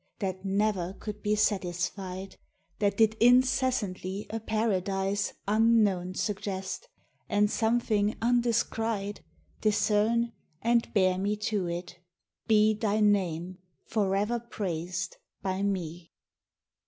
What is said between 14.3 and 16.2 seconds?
praised by me.